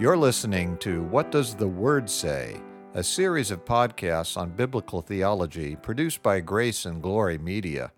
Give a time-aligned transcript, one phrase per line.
[0.00, 2.58] You're listening to What Does the Word Say?
[2.94, 7.92] A series of podcasts on biblical theology produced by Grace and Glory Media.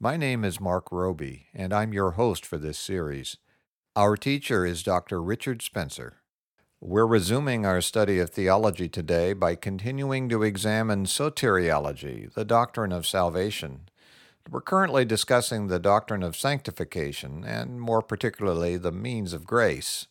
[0.00, 3.36] My name is Mark Roby, and I'm your host for this series.
[3.94, 5.22] Our teacher is Dr.
[5.22, 6.16] Richard Spencer.
[6.80, 13.06] We're resuming our study of theology today by continuing to examine soteriology, the doctrine of
[13.06, 13.82] salvation.
[14.50, 20.08] We're currently discussing the doctrine of sanctification, and more particularly the means of grace.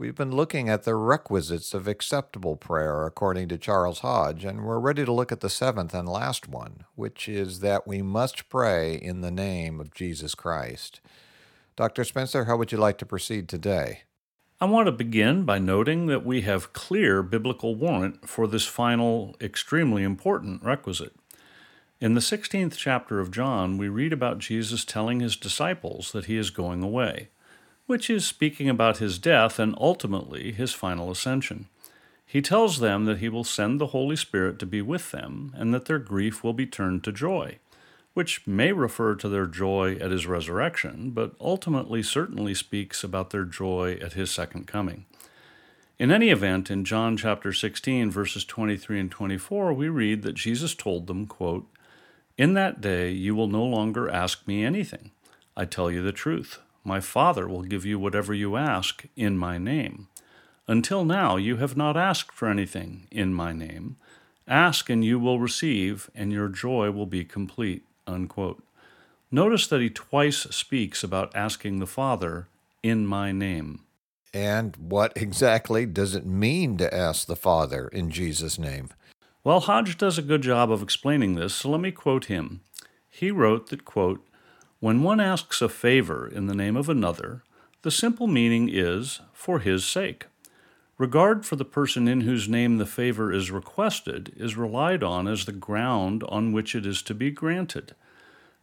[0.00, 4.78] We've been looking at the requisites of acceptable prayer according to Charles Hodge, and we're
[4.78, 8.94] ready to look at the seventh and last one, which is that we must pray
[8.94, 11.02] in the name of Jesus Christ.
[11.76, 12.04] Dr.
[12.04, 14.04] Spencer, how would you like to proceed today?
[14.58, 19.36] I want to begin by noting that we have clear biblical warrant for this final,
[19.38, 21.14] extremely important requisite.
[22.00, 26.38] In the 16th chapter of John, we read about Jesus telling his disciples that he
[26.38, 27.28] is going away
[27.90, 31.66] which is speaking about his death and ultimately his final ascension.
[32.24, 35.74] He tells them that he will send the Holy Spirit to be with them and
[35.74, 37.58] that their grief will be turned to joy,
[38.14, 43.44] which may refer to their joy at his resurrection, but ultimately certainly speaks about their
[43.44, 45.04] joy at his second coming.
[45.98, 50.76] In any event, in John chapter 16, verses 23 and 24, we read that Jesus
[50.76, 51.66] told them, quote,
[52.38, 55.10] In that day you will no longer ask me anything.
[55.56, 56.60] I tell you the truth.
[56.84, 60.08] My Father will give you whatever you ask in my name.
[60.66, 63.96] Until now, you have not asked for anything in my name.
[64.46, 67.84] Ask and you will receive, and your joy will be complete.
[68.06, 68.62] Unquote.
[69.30, 72.48] Notice that he twice speaks about asking the Father
[72.82, 73.80] in my name.
[74.32, 78.90] And what exactly does it mean to ask the Father in Jesus' name?
[79.42, 82.60] Well, Hodge does a good job of explaining this, so let me quote him.
[83.08, 84.24] He wrote that, quote,
[84.80, 87.42] when one asks a favor in the name of another,
[87.82, 90.24] the simple meaning is for his sake.
[90.96, 95.44] Regard for the person in whose name the favor is requested is relied on as
[95.44, 97.94] the ground on which it is to be granted.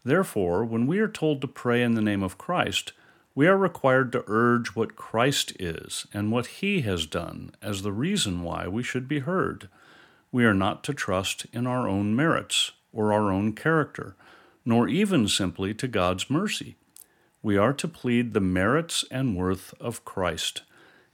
[0.03, 2.93] Therefore, when we are told to pray in the name of Christ,
[3.35, 7.91] we are required to urge what Christ is and what he has done as the
[7.91, 9.69] reason why we should be heard.
[10.31, 14.15] We are not to trust in our own merits or our own character
[14.67, 16.75] nor even simply to God's mercy.
[17.41, 20.63] We are to plead the merits and worth of Christ.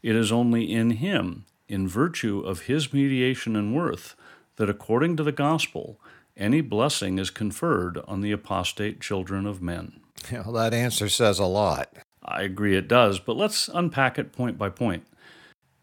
[0.01, 4.15] It is only in Him, in virtue of His mediation and worth,
[4.55, 6.01] that according to the gospel,
[6.35, 9.99] any blessing is conferred on the apostate children of men.
[10.31, 11.93] Well, that answer says a lot.
[12.25, 15.05] I agree it does, but let's unpack it point by point.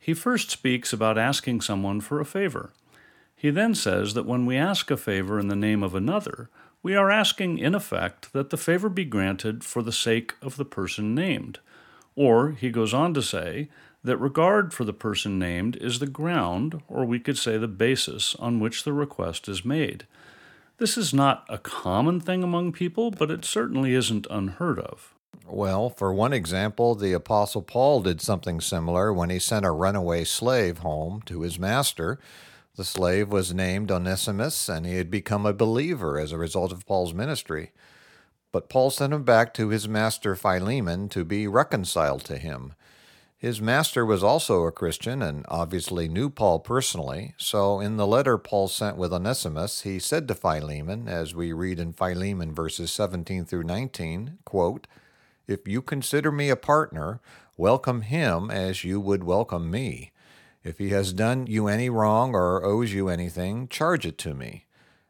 [0.00, 2.72] He first speaks about asking someone for a favor.
[3.36, 6.50] He then says that when we ask a favor in the name of another,
[6.82, 10.64] we are asking, in effect, that the favor be granted for the sake of the
[10.64, 11.58] person named.
[12.16, 13.68] Or, he goes on to say,
[14.02, 18.34] that regard for the person named is the ground, or we could say the basis,
[18.36, 20.06] on which the request is made.
[20.78, 25.14] This is not a common thing among people, but it certainly isn't unheard of.
[25.46, 30.24] Well, for one example, the Apostle Paul did something similar when he sent a runaway
[30.24, 32.18] slave home to his master
[32.80, 36.86] the slave was named Onesimus, and he had become a believer as a result of
[36.86, 37.72] Paul's ministry.
[38.52, 42.72] But Paul sent him back to his master Philemon to be reconciled to him.
[43.36, 48.38] His master was also a Christian and obviously knew Paul personally, so in the letter
[48.38, 53.44] Paul sent with Onesimus, he said to Philemon, as we read in Philemon verses 17
[53.44, 54.86] through 19, quote,
[55.46, 57.20] If you consider me a partner,
[57.58, 60.12] welcome him as you would welcome me.
[60.62, 64.66] If he has done you any wrong or owes you anything, charge it to me.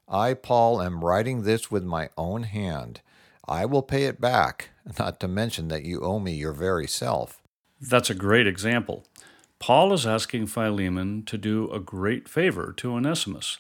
[0.08, 3.00] I, Paul, am writing this with my own hand.
[3.48, 7.40] I will pay it back, not to mention that you owe me your very self.
[7.80, 9.04] That's a great example.
[9.58, 13.58] Paul is asking Philemon to do a great favor to Onesimus,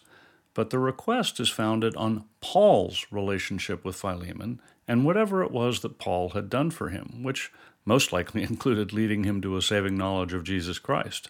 [0.54, 5.98] but the request is founded on Paul's relationship with Philemon and whatever it was that
[5.98, 7.52] Paul had done for him, which
[7.84, 11.28] most likely included leading him to a saving knowledge of Jesus Christ.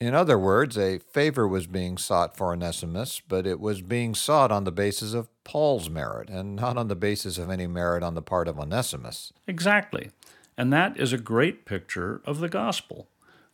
[0.00, 4.52] In other words, a favor was being sought for Onesimus, but it was being sought
[4.52, 8.14] on the basis of Paul's merit and not on the basis of any merit on
[8.14, 9.32] the part of Onesimus.
[9.48, 10.10] Exactly.
[10.56, 13.08] And that is a great picture of the gospel.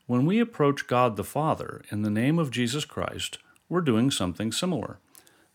[0.06, 3.38] When we approach God the Father in the name of Jesus Christ,
[3.70, 4.99] we're doing something similar.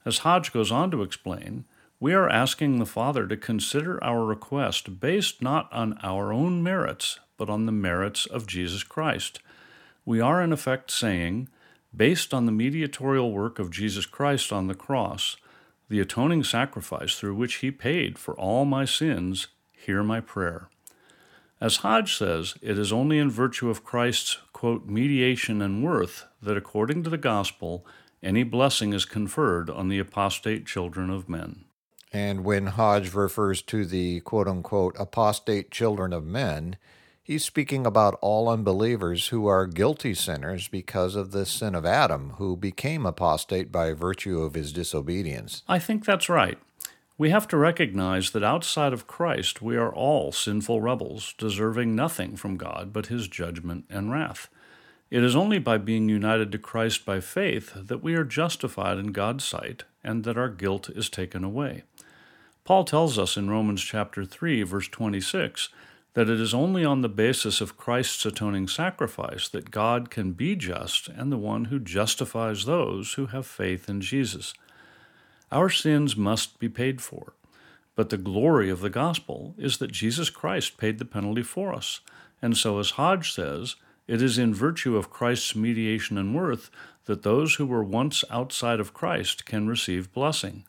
[0.05, 1.65] As Hodge goes on to explain,
[1.99, 7.19] we are asking the Father to consider our request based not on our own merits,
[7.37, 9.39] but on the merits of Jesus Christ
[10.09, 11.47] we are in effect saying,
[11.95, 15.37] based on the mediatorial work of Jesus Christ on the cross,
[15.87, 20.67] the atoning sacrifice through which he paid for all my sins, hear my prayer.
[21.61, 26.57] As Hodge says, it is only in virtue of Christ's, quote, mediation and worth that
[26.57, 27.85] according to the gospel,
[28.23, 31.65] any blessing is conferred on the apostate children of men.
[32.11, 36.77] And when Hodge refers to the quote unquote apostate children of men,
[37.29, 42.31] he's speaking about all unbelievers who are guilty sinners because of the sin of Adam,
[42.37, 45.61] who became apostate by virtue of his disobedience.
[45.67, 46.57] I think that's right.
[47.19, 52.35] We have to recognize that outside of Christ, we are all sinful rebels, deserving nothing
[52.35, 54.49] from God but his judgment and wrath.
[55.11, 59.11] It is only by being united to Christ by faith that we are justified in
[59.11, 61.83] God's sight and that our guilt is taken away.
[62.63, 65.69] Paul tells us in Romans chapter 3 verse 26
[66.13, 70.55] that it is only on the basis of Christ's atoning sacrifice that God can be
[70.55, 74.53] just and the one who justifies those who have faith in Jesus.
[75.51, 77.33] Our sins must be paid for.
[77.95, 81.99] But the glory of the gospel is that Jesus Christ paid the penalty for us.
[82.41, 83.75] And so, as Hodge says,
[84.07, 86.71] it is in virtue of Christ's mediation and worth
[87.05, 90.63] that those who were once outside of Christ can receive blessing.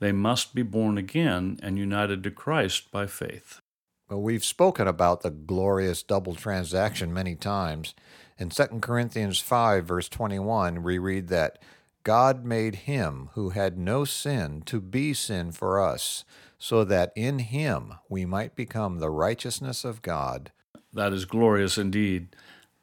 [0.00, 3.60] They must be born again and united to Christ by faith.
[4.08, 7.92] Well, we've spoken about the glorious double transaction many times.
[8.38, 11.58] In 2 Corinthians 5, verse 21, we read that
[12.04, 16.24] God made him who had no sin to be sin for us,
[16.56, 20.52] so that in him we might become the righteousness of God.
[20.92, 22.28] That is glorious indeed.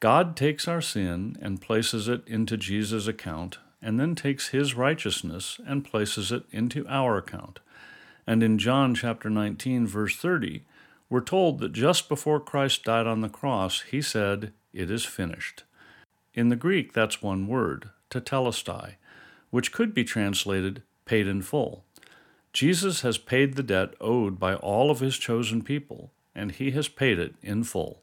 [0.01, 5.57] God takes our sin and places it into Jesus' account, and then takes his righteousness
[5.65, 7.61] and places it into our account.
[8.27, 10.63] And in John chapter 19, verse 30,
[11.13, 15.63] we're told that just before Christ died on the cross, he said, It is finished.
[16.33, 18.95] In the Greek, that's one word, tetelestai,
[19.51, 21.83] which could be translated paid in full.
[22.51, 26.87] Jesus has paid the debt owed by all of his chosen people, and he has
[26.87, 28.01] paid it in full.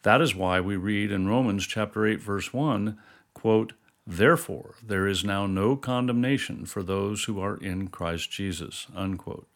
[0.00, 2.96] That is why we read in Romans chapter 8 verse 1,
[3.34, 3.74] quote,
[4.06, 9.46] Therefore there is now no condemnation for those who are in Christ Jesus, unquote.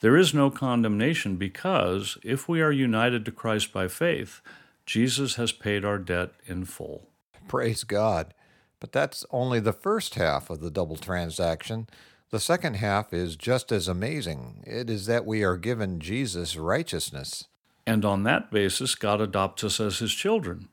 [0.00, 4.40] There is no condemnation because if we are united to Christ by faith,
[4.86, 7.08] Jesus has paid our debt in full.
[7.48, 8.34] Praise God.
[8.80, 11.86] But that's only the first half of the double transaction.
[12.30, 14.64] The second half is just as amazing.
[14.66, 17.44] It is that we are given Jesus' righteousness.
[17.86, 20.68] And on that basis, God adopts us as his children.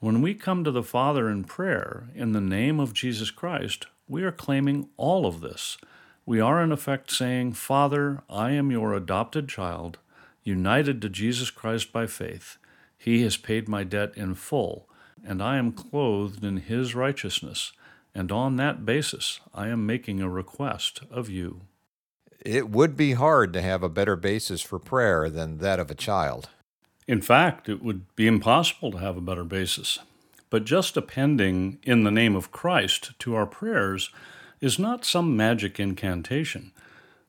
[0.00, 4.24] When we come to the Father in prayer in the name of Jesus Christ, we
[4.24, 5.78] are claiming all of this.
[6.26, 9.98] We are, in effect, saying, Father, I am your adopted child,
[10.42, 12.58] united to Jesus Christ by faith.
[12.98, 14.88] He has paid my debt in full
[15.26, 17.72] and I am clothed in his righteousness,
[18.14, 21.62] and on that basis I am making a request of you.
[22.40, 25.96] It would be hard to have a better basis for prayer than that of a
[25.96, 26.48] child.
[27.08, 29.98] In fact, it would be impossible to have a better basis.
[30.48, 34.10] But just appending in the name of Christ to our prayers
[34.60, 36.72] is not some magic incantation.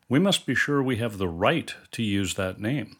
[0.09, 2.95] We must be sure we have the right to use that name.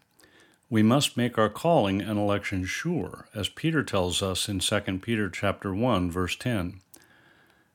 [0.69, 5.29] We must make our calling and election sure, as Peter tells us in 2 Peter
[5.29, 6.81] chapter 1 verse 10.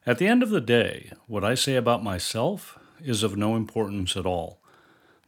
[0.04, 4.16] At the end of the day, what I say about myself is of no importance
[4.16, 4.58] at all.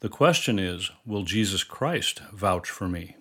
[0.00, 3.16] The question is, will Jesus Christ vouch for me?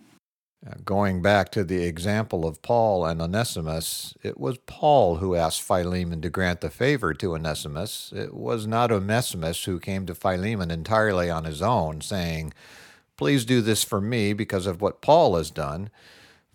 [0.66, 5.62] Uh, going back to the example of Paul and Onesimus, it was Paul who asked
[5.62, 8.14] Philemon to grant the favor to Onesimus.
[8.16, 12.54] It was not Onesimus who came to Philemon entirely on his own, saying,
[13.18, 15.90] Please do this for me because of what Paul has done.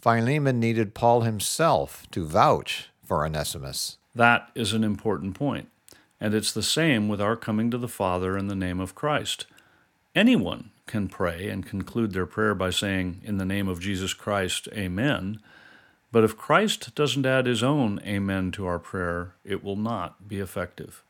[0.01, 3.99] Philemon needed Paul himself to vouch for Onesimus.
[4.15, 5.69] That is an important point.
[6.21, 9.47] And it's the same with our coming to the Father in the name of Christ.
[10.15, 14.67] Anyone can pray and conclude their prayer by saying, In the name of Jesus Christ,
[14.73, 15.39] Amen.
[16.11, 20.41] But if Christ doesn't add his own Amen to our prayer, it will not be
[20.41, 21.05] effective.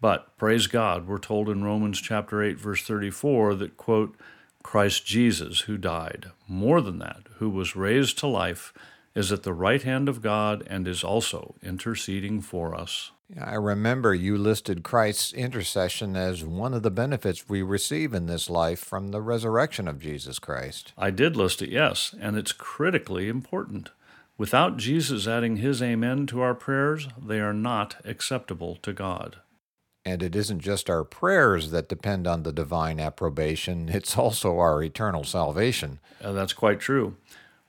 [0.00, 4.16] But praise God, we're told in Romans chapter 8 verse 34 that quote
[4.62, 6.32] Christ Jesus, who died.
[6.48, 8.72] More than that, who was raised to life,
[9.14, 13.12] is at the right hand of God and is also interceding for us.
[13.40, 18.50] I remember you listed Christ's intercession as one of the benefits we receive in this
[18.50, 20.92] life from the resurrection of Jesus Christ.
[20.98, 23.90] I did list it, yes, and it's critically important.
[24.36, 29.36] Without Jesus adding his amen to our prayers, they are not acceptable to God.
[30.04, 34.82] And it isn't just our prayers that depend on the divine approbation, it's also our
[34.82, 36.00] eternal salvation.
[36.22, 37.16] Uh, that's quite true.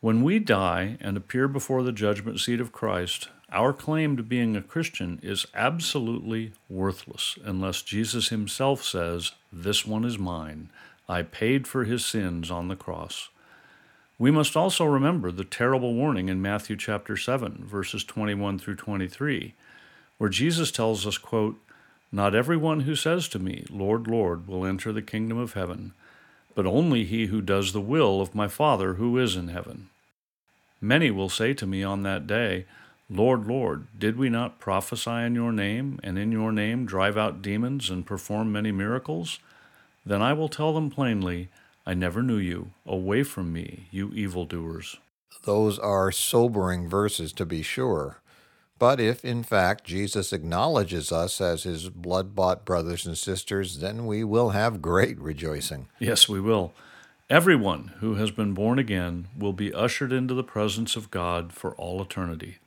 [0.02, 4.56] When we die and appear before the judgment seat of Christ, our claim to being
[4.56, 10.70] a Christian is absolutely worthless unless Jesus himself says, This one is mine.
[11.08, 13.30] I paid for his sins on the cross.
[14.18, 19.54] We must also remember the terrible warning in Matthew chapter 7, verses 21 through 23,
[20.18, 21.60] where Jesus tells us, quote,
[22.12, 25.94] Not everyone who says to me, Lord, Lord, will enter the kingdom of heaven,
[26.56, 29.90] but only he who does the will of my Father who is in heaven.
[30.80, 32.66] Many will say to me on that day,
[33.10, 37.42] Lord, Lord, did we not prophesy in your name, and in your name drive out
[37.42, 39.40] demons and perform many miracles?
[40.06, 41.50] Then I will tell them plainly,
[41.86, 42.72] I never knew you.
[42.86, 44.98] Away from me, you evildoers.
[45.44, 48.22] Those are sobering verses, to be sure.
[48.80, 54.06] But if, in fact, Jesus acknowledges us as his blood bought brothers and sisters, then
[54.06, 55.88] we will have great rejoicing.
[56.00, 56.74] Yes, we will.
[57.30, 61.76] Everyone who has been born again will be ushered into the presence of God for
[61.76, 62.58] all eternity.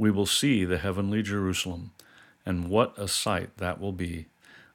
[0.00, 1.90] We will see the heavenly Jerusalem,
[2.46, 4.28] and what a sight that will be.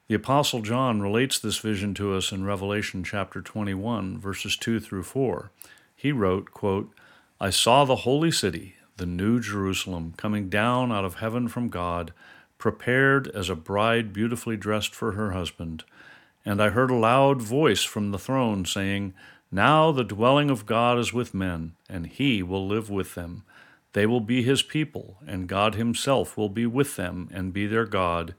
[0.08, 5.01] The Apostle John relates this vision to us in Revelation chapter 21, verses 2 through
[5.01, 5.50] 4.
[5.96, 6.91] He wrote, quote,
[7.41, 12.13] I saw the holy city, the new Jerusalem, coming down out of heaven from God,
[12.60, 15.86] prepared as a bride beautifully dressed for her husband.
[16.46, 19.15] And I heard a loud voice from the throne saying,
[19.51, 23.41] Now the dwelling of God is with men, and he will live with them.
[23.96, 27.86] They will be his people, and God himself will be with them and be their
[27.86, 28.36] God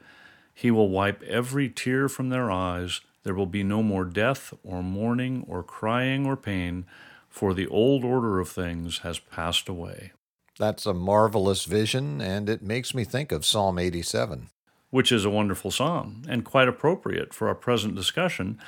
[0.56, 3.02] he will wipe every tear from their eyes.
[3.24, 6.86] There will be no more death, or mourning, or crying, or pain,
[7.28, 10.12] for the old order of things has passed away.
[10.58, 14.48] That's a marvelous vision, and it makes me think of Psalm 87.
[14.88, 18.58] Which is a wonderful psalm, and quite appropriate for our present discussion.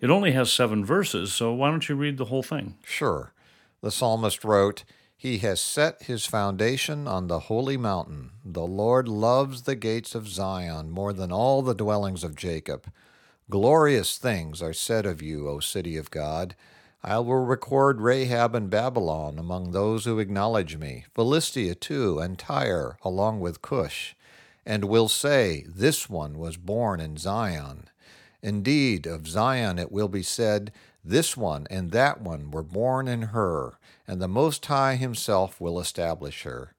[0.00, 2.76] It only has seven verses, so why don't you read the whole thing?
[2.84, 3.32] Sure.
[3.82, 4.82] The psalmist wrote,
[5.26, 8.30] he has set his foundation on the holy mountain.
[8.44, 12.92] The Lord loves the gates of Zion more than all the dwellings of Jacob.
[13.50, 16.54] Glorious things are said of you, O city of God.
[17.02, 22.96] I will record Rahab and Babylon among those who acknowledge me, Philistia too, and Tyre,
[23.02, 24.14] along with Cush,
[24.64, 27.88] and will say, This one was born in Zion.
[28.42, 30.70] Indeed, of Zion it will be said,
[31.08, 35.78] This one and that one were born in her and the Most High Himself will
[35.78, 36.74] establish her.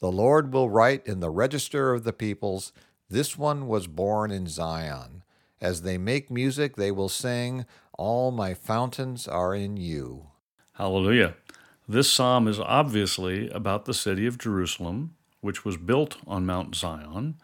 [0.00, 2.72] The Lord will write in the register of the peoples,
[3.10, 5.24] This one was born in Zion.
[5.60, 7.66] As they make music, they will sing,
[7.98, 10.28] All my fountains are in you.
[10.72, 11.34] Hallelujah.
[11.86, 17.34] This psalm is obviously about the city of Jerusalem, which was built on Mount Zion.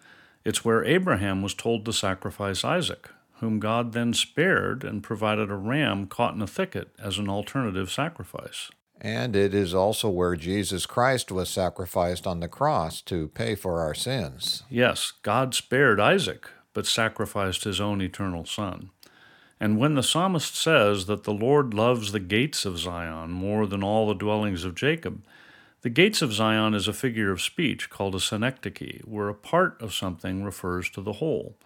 [0.46, 3.10] It's where Abraham was told to sacrifice Isaac,
[3.42, 7.90] whom God then spared and provided a ram caught in a thicket as an alternative
[7.90, 8.70] sacrifice.
[9.00, 13.80] And it is also where Jesus Christ was sacrificed on the cross to pay for
[13.80, 14.62] our sins.
[14.70, 18.90] Yes, God spared Isaac, but sacrificed his own eternal Son.
[19.58, 23.82] And when the psalmist says that the Lord loves the gates of Zion more than
[23.82, 25.20] all the dwellings of Jacob,
[25.80, 29.82] the gates of Zion is a figure of speech called a synecdoche, where a part
[29.82, 31.56] of something refers to the whole.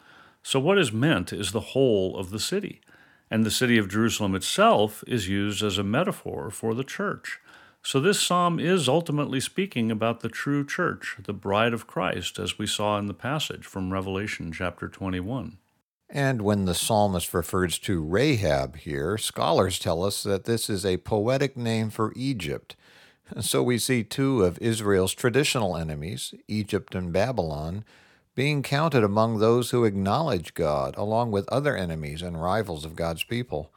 [0.46, 2.80] So, what is meant is the whole of the city
[3.28, 7.40] and the city of Jerusalem itself is used as a metaphor for the church.
[7.82, 12.60] So, this psalm is ultimately speaking about the true church, the bride of Christ, as
[12.60, 15.58] we saw in the passage from Revelation chapter 21.
[16.08, 20.98] And when the psalmist refers to Rahab here, scholars tell us that this is a
[20.98, 22.76] poetic name for Egypt.
[23.40, 27.84] So we see two of Israel's traditional enemies, Egypt and Babylon,
[28.36, 33.24] being counted among those who acknowledge God, along with other enemies and rivals of God's
[33.24, 33.72] people.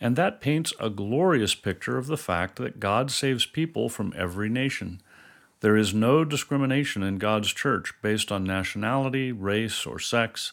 [0.00, 4.48] And that paints a glorious picture of the fact that God saves people from every
[4.48, 5.02] nation.
[5.60, 10.52] There is no discrimination in God's church based on nationality, race, or sex.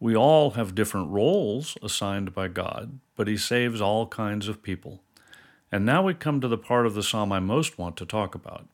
[0.00, 5.00] We all have different roles assigned by God, but He saves all kinds of people.
[5.70, 8.34] And now we come to the part of the psalm I most want to talk
[8.34, 8.66] about.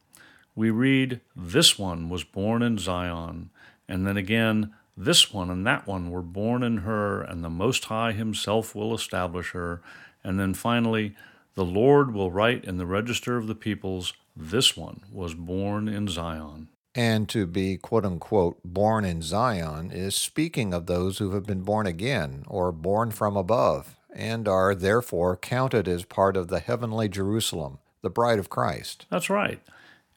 [0.54, 3.50] We read, This one was born in Zion
[3.88, 7.86] and then again, this one and that one were born in her, and the Most
[7.86, 9.82] High Himself will establish her.
[10.24, 11.14] And then finally,
[11.54, 16.08] the Lord will write in the register of the peoples, this one was born in
[16.08, 16.68] Zion.
[16.94, 21.62] And to be, quote unquote, born in Zion is speaking of those who have been
[21.62, 27.08] born again or born from above and are therefore counted as part of the heavenly
[27.08, 29.04] Jerusalem, the bride of Christ.
[29.10, 29.60] That's right.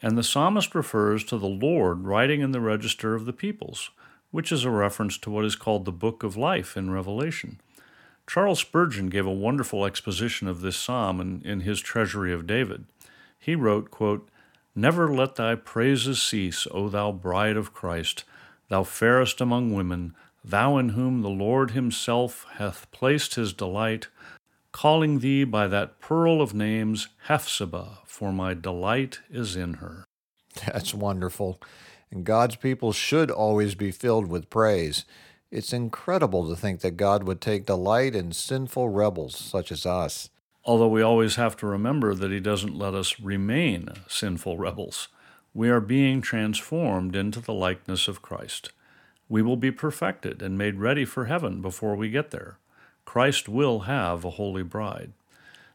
[0.02, 3.90] And the psalmist refers to the Lord writing in the register of the peoples,
[4.32, 7.60] which is a reference to what is called the Book of Life in Revelation.
[8.28, 12.86] Charles Spurgeon gave a wonderful exposition of this psalm in, in his Treasury of David.
[13.40, 14.30] He wrote, quote,
[14.76, 18.24] Never let thy praises cease, O thou bride of Christ,
[18.70, 20.14] thou fairest among women,
[20.44, 24.08] thou in whom the Lord himself hath placed his delight.
[24.72, 30.06] Calling thee by that pearl of names, Hephzibah, for my delight is in her.
[30.66, 31.62] That's wonderful.
[32.12, 35.06] And God's people should always be filled with praise.
[35.52, 40.30] It's incredible to think that God would take delight in sinful rebels such as us.
[40.64, 45.08] Although we always have to remember that He doesn't let us remain sinful rebels.
[45.54, 48.72] We are being transformed into the likeness of Christ.
[49.28, 52.60] We will be perfected and made ready for heaven before we get there.
[53.10, 55.14] Christ will have a holy bride.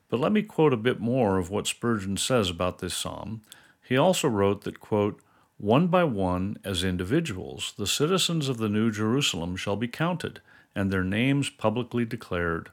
[0.08, 3.42] But let me quote a bit more of what Spurgeon says about this psalm.
[3.82, 5.20] He also wrote that, quote,
[5.58, 10.42] one by one, as individuals, the citizens of the New Jerusalem shall be counted,
[10.76, 12.70] and their names publicly declared.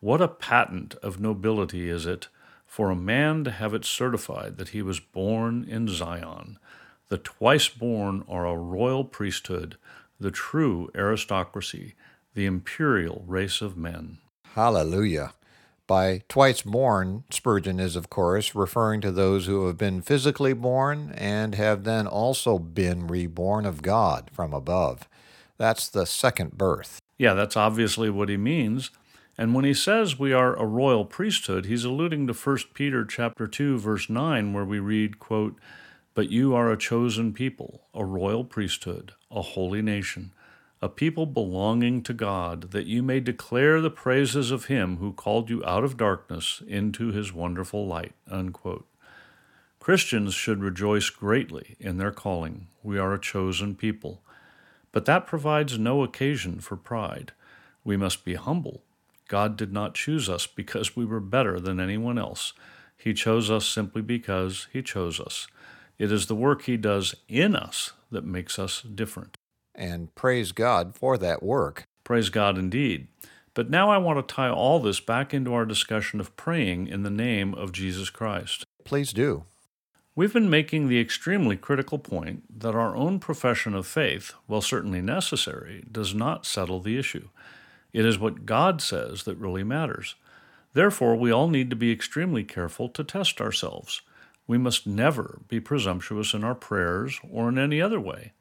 [0.00, 2.28] What a patent of nobility is it
[2.66, 6.58] for a man to have it certified that he was born in Zion.
[7.08, 9.78] The twice born are a royal priesthood,
[10.20, 11.94] the true aristocracy,
[12.34, 14.18] the imperial race of men.
[14.54, 15.32] Hallelujah.
[15.86, 21.12] By twice born, Spurgeon is, of course, referring to those who have been physically born
[21.16, 25.06] and have then also been reborn of God from above.
[25.58, 27.00] That's the second birth.
[27.18, 28.90] Yeah, that's obviously what he means.
[29.36, 33.46] And when he says we are a royal priesthood, he's alluding to 1 Peter chapter
[33.46, 35.56] 2 verse 9 where we read, quote,
[36.14, 40.32] "But you are a chosen people, a royal priesthood, a holy nation,
[40.82, 45.48] a people belonging to God, that you may declare the praises of him who called
[45.48, 48.12] you out of darkness into his wonderful light.
[48.30, 48.86] Unquote.
[49.80, 52.68] Christians should rejoice greatly in their calling.
[52.82, 54.22] We are a chosen people.
[54.92, 57.32] But that provides no occasion for pride.
[57.82, 58.82] We must be humble.
[59.28, 62.52] God did not choose us because we were better than anyone else.
[62.96, 65.46] He chose us simply because He chose us.
[65.98, 69.36] It is the work He does in us that makes us different
[69.74, 71.86] and praise God for that work.
[72.04, 73.08] Praise God indeed.
[73.54, 77.02] But now I want to tie all this back into our discussion of praying in
[77.02, 78.64] the name of Jesus Christ.
[78.84, 79.44] Please do.
[80.16, 85.00] We've been making the extremely critical point that our own profession of faith, while certainly
[85.00, 87.28] necessary, does not settle the issue.
[87.92, 90.14] It is what God says that really matters.
[90.72, 94.02] Therefore, we all need to be extremely careful to test ourselves.
[94.46, 98.32] We must never be presumptuous in our prayers or in any other way.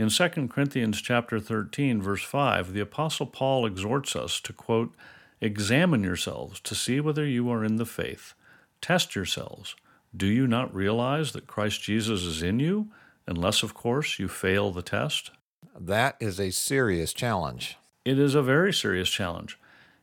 [0.00, 4.94] In 2 Corinthians chapter 13 verse 5, the apostle Paul exhorts us to quote,
[5.42, 8.32] "Examine yourselves to see whether you are in the faith.
[8.80, 9.76] Test yourselves.
[10.16, 12.90] Do you not realize that Christ Jesus is in you,
[13.26, 15.32] unless of course you fail the test?"
[15.78, 17.76] That is a serious challenge.
[18.02, 19.58] It is a very serious challenge.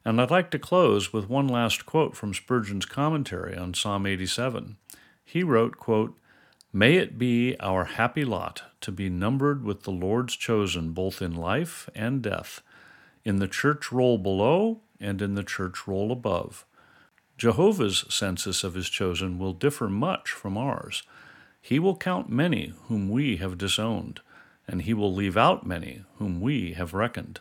[0.05, 4.77] And I'd like to close with one last quote from Spurgeon's commentary on Psalm 87.
[5.25, 6.15] He wrote, quote,
[6.73, 11.33] May it be our happy lot to be numbered with the Lord's chosen both in
[11.33, 12.61] life and death,
[13.23, 16.65] in the church roll below and in the church roll above.
[17.37, 21.03] Jehovah's census of his chosen will differ much from ours.
[21.61, 24.21] He will count many whom we have disowned,
[24.67, 27.39] and he will leave out many whom we have reckoned.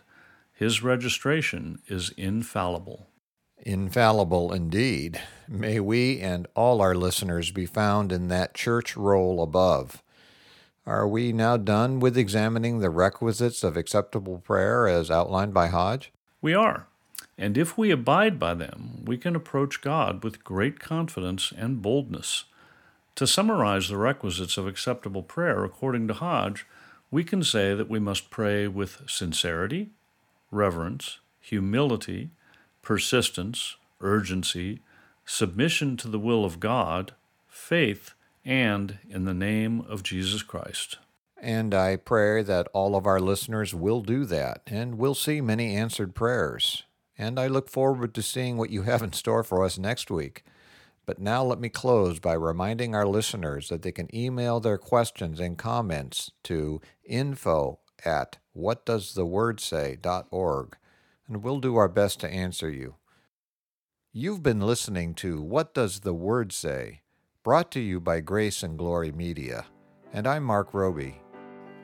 [0.53, 3.09] His registration is infallible.
[3.62, 5.21] Infallible indeed.
[5.49, 10.03] May we and all our listeners be found in that church roll above.
[10.87, 16.12] Are we now done with examining the requisites of acceptable prayer as outlined by Hodge?
[16.40, 16.87] We are.
[17.37, 22.45] And if we abide by them, we can approach God with great confidence and boldness.
[23.16, 26.66] To summarize the requisites of acceptable prayer according to Hodge,
[27.11, 29.90] we can say that we must pray with sincerity,
[30.51, 32.31] reverence, humility,
[32.87, 34.81] persistence, urgency,
[35.25, 37.14] submission to the will of God,
[37.49, 40.99] faith, and in the name of Jesus Christ.
[41.37, 45.75] And I pray that all of our listeners will do that, and we'll see many
[45.75, 46.85] answered prayers.
[47.18, 50.44] And I look forward to seeing what you have in store for us next week.
[51.07, 55.40] But now let me close by reminding our listeners that they can email their questions
[55.40, 60.77] and comments to info at whatdoesthewordsay.org
[61.29, 62.95] and we'll do our best to answer you.
[64.12, 67.03] You've been listening to What Does the Word Say?
[67.43, 69.67] brought to you by Grace and Glory Media.
[70.12, 71.21] And I'm Mark Roby.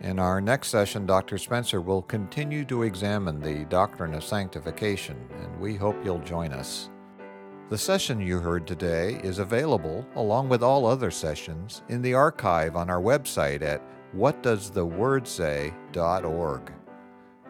[0.01, 1.39] In our next session, Dr.
[1.39, 6.91] Spencer will continue to examine the doctrine of sanctification, and we hope you'll join us.
[7.69, 12.75] The session you heard today is available, along with all other sessions, in the archive
[12.75, 13.81] on our website at
[14.17, 16.73] whatdoesthewordsay.org.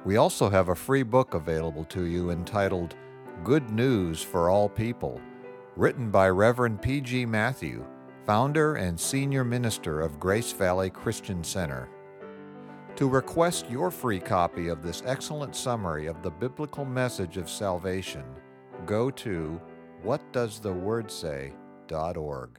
[0.04, 2.96] We also have a free book available to you entitled
[3.44, 5.20] Good News for All People,
[5.76, 7.24] written by Reverend P.G.
[7.26, 7.84] Matthew,
[8.26, 11.88] founder and senior minister of Grace Valley Christian Center.
[12.96, 18.24] To request your free copy of this excellent summary of the biblical message of salvation,
[18.84, 19.60] go to
[20.04, 22.50] whatdoestheword say.org.